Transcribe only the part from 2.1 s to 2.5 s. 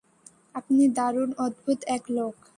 লোক।